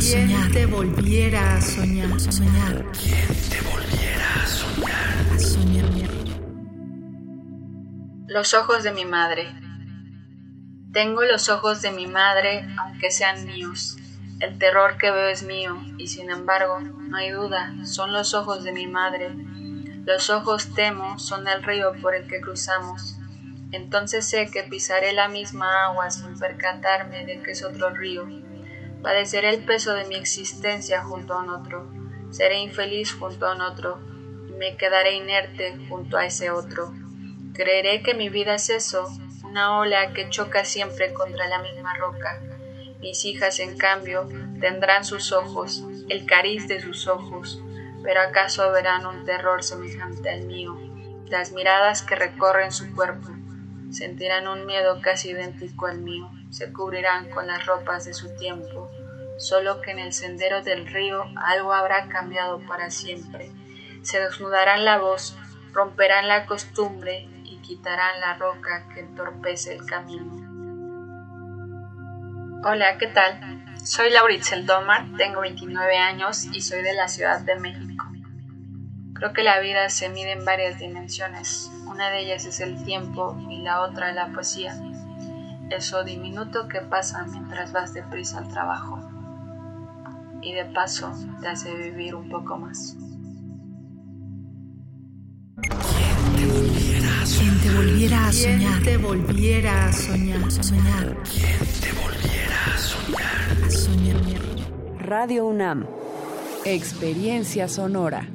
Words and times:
a 0.00 0.02
soñar? 0.02 0.50
te 0.50 0.64
volviera 0.64 1.56
a 1.56 1.60
soñar? 1.60 2.20
soñar? 2.20 2.86
¿Quién 2.92 3.28
te 3.50 3.60
volviera 3.60 4.42
a 4.42 4.46
soñar? 4.46 5.34
A 5.34 5.38
soñar. 5.38 6.10
Los 8.26 8.54
ojos 8.54 8.82
de 8.82 8.92
mi 8.92 9.04
madre. 9.04 9.54
Tengo 10.94 11.22
los 11.24 11.50
ojos 11.50 11.82
de 11.82 11.90
mi 11.90 12.06
madre, 12.06 12.66
aunque 12.78 13.10
sean 13.10 13.44
míos. 13.44 13.98
El 14.38 14.56
terror 14.56 14.96
que 14.96 15.10
veo 15.10 15.28
es 15.28 15.42
mío, 15.42 15.76
y 15.98 16.06
sin 16.06 16.30
embargo, 16.30 16.80
no 16.80 17.18
hay 17.18 17.28
duda, 17.32 17.74
son 17.84 18.14
los 18.14 18.32
ojos 18.32 18.64
de 18.64 18.72
mi 18.72 18.86
madre. 18.86 19.28
Los 20.06 20.30
ojos 20.30 20.74
temo 20.74 21.18
son 21.18 21.46
el 21.46 21.62
río 21.62 21.92
por 22.00 22.14
el 22.14 22.26
que 22.26 22.40
cruzamos. 22.40 23.18
Entonces 23.70 24.26
sé 24.26 24.50
que 24.50 24.62
pisaré 24.62 25.12
la 25.12 25.28
misma 25.28 25.84
agua 25.84 26.10
sin 26.10 26.38
percatarme 26.38 27.26
de 27.26 27.42
que 27.42 27.50
es 27.50 27.62
otro 27.62 27.90
río. 27.90 28.26
Padeceré 29.02 29.48
el 29.48 29.64
peso 29.64 29.94
de 29.94 30.04
mi 30.04 30.14
existencia 30.14 31.02
junto 31.02 31.34
a 31.34 31.42
un 31.42 31.50
otro. 31.50 31.90
Seré 32.30 32.58
infeliz 32.58 33.12
junto 33.14 33.46
a 33.46 33.54
un 33.54 33.62
otro. 33.62 33.98
Y 34.48 34.52
me 34.52 34.76
quedaré 34.76 35.14
inerte 35.14 35.78
junto 35.88 36.18
a 36.18 36.26
ese 36.26 36.50
otro. 36.50 36.92
Creeré 37.54 38.02
que 38.02 38.14
mi 38.14 38.28
vida 38.28 38.54
es 38.54 38.68
eso, 38.68 39.08
una 39.44 39.78
ola 39.78 40.12
que 40.12 40.28
choca 40.28 40.64
siempre 40.64 41.14
contra 41.14 41.48
la 41.48 41.62
misma 41.62 41.96
roca. 41.96 42.40
Mis 43.00 43.24
hijas, 43.24 43.58
en 43.60 43.78
cambio, 43.78 44.28
tendrán 44.60 45.04
sus 45.04 45.32
ojos, 45.32 45.82
el 46.08 46.26
cariz 46.26 46.68
de 46.68 46.80
sus 46.80 47.08
ojos, 47.08 47.62
pero 48.02 48.20
acaso 48.20 48.70
verán 48.70 49.06
un 49.06 49.24
terror 49.24 49.62
semejante 49.62 50.28
al 50.28 50.42
mío. 50.42 50.78
Las 51.26 51.52
miradas 51.52 52.02
que 52.02 52.16
recorren 52.16 52.72
su 52.72 52.94
cuerpo 52.94 53.30
sentirán 53.90 54.48
un 54.48 54.66
miedo 54.66 55.00
casi 55.02 55.30
idéntico 55.30 55.86
al 55.86 55.98
mío, 55.98 56.30
se 56.50 56.72
cubrirán 56.72 57.30
con 57.30 57.46
las 57.46 57.66
ropas 57.66 58.04
de 58.04 58.14
su 58.14 58.34
tiempo, 58.36 58.90
solo 59.38 59.80
que 59.80 59.92
en 59.92 59.98
el 59.98 60.12
sendero 60.12 60.62
del 60.62 60.86
río 60.86 61.24
algo 61.36 61.72
habrá 61.72 62.08
cambiado 62.08 62.60
para 62.66 62.90
siempre. 62.90 63.50
Se 64.02 64.20
desnudarán 64.20 64.84
la 64.84 64.98
voz, 64.98 65.36
romperán 65.72 66.28
la 66.28 66.46
costumbre 66.46 67.28
y 67.44 67.58
quitarán 67.58 68.20
la 68.20 68.34
roca 68.34 68.88
que 68.94 69.00
entorpece 69.00 69.74
el 69.74 69.84
camino. 69.86 70.40
Hola, 72.64 72.98
¿qué 72.98 73.06
tal? 73.06 73.64
Soy 73.84 74.10
Lauritzel 74.10 74.66
Domar, 74.66 75.06
tengo 75.16 75.40
29 75.40 75.96
años 75.96 76.44
y 76.52 76.60
soy 76.60 76.82
de 76.82 76.92
la 76.92 77.08
Ciudad 77.08 77.40
de 77.40 77.56
México. 77.56 77.89
Creo 79.14 79.32
que 79.32 79.42
la 79.42 79.60
vida 79.60 79.88
se 79.88 80.08
mide 80.08 80.32
en 80.32 80.44
varias 80.44 80.78
dimensiones. 80.78 81.70
Una 81.86 82.10
de 82.10 82.20
ellas 82.20 82.46
es 82.46 82.60
el 82.60 82.82
tiempo 82.84 83.36
y 83.50 83.58
la 83.58 83.82
otra 83.82 84.12
la 84.12 84.32
poesía. 84.32 84.74
Eso 85.70 86.04
diminuto 86.04 86.68
que 86.68 86.80
pasa 86.80 87.24
mientras 87.30 87.72
vas 87.72 87.92
deprisa 87.92 88.38
al 88.38 88.48
trabajo. 88.48 88.98
Y 90.42 90.52
de 90.52 90.64
paso 90.64 91.12
te 91.40 91.48
hace 91.48 91.74
vivir 91.74 92.14
un 92.14 92.28
poco 92.28 92.56
más. 92.56 92.96
¿Quién 95.62 97.60
te 97.60 97.74
volviera 97.74 98.28
a 98.28 98.32
soñar? 98.32 98.82
te 98.82 98.96
volviera 98.96 99.86
a 99.86 99.92
soñar? 99.92 100.50
soñar? 100.50 101.16
¿Quién 101.24 101.58
te 101.80 101.92
volviera 101.92 102.74
a 102.74 102.78
soñar? 102.78 103.64
A 103.64 103.70
soñar. 103.70 104.20
Radio 104.98 105.46
UNAM. 105.46 105.86
Experiencia 106.64 107.68
sonora. 107.68 108.26